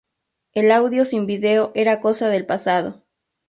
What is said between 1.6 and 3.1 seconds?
era cosa del pasado.